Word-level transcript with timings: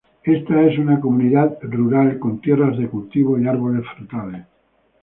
Esta 0.23 0.63
es 0.63 0.79
una 0.79 0.99
comunidad 0.99 1.59
rural 1.61 2.17
con 2.17 2.41
tierras 2.41 2.75
de 2.75 2.89
cultivo 2.89 3.37
y 3.39 3.45
árboles 3.47 3.85
frutales. 3.95 4.45